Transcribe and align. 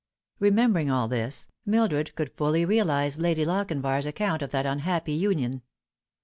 Re 0.39 0.49
membering 0.49 0.91
all 0.91 1.07
this, 1.07 1.47
Mildred 1.63 2.15
could 2.15 2.35
fully 2.35 2.65
realise 2.65 3.19
Lady 3.19 3.45
Lochinvar's 3.45 4.07
account 4.07 4.41
of 4.41 4.49
that 4.49 4.65
unhappy 4.65 5.13
union. 5.13 5.61